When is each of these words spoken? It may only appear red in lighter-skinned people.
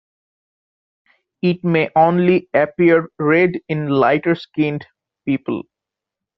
It 1.43 1.63
may 1.63 1.91
only 1.95 2.49
appear 2.55 3.09
red 3.19 3.61
in 3.69 3.87
lighter-skinned 3.89 4.87
people. 5.25 5.61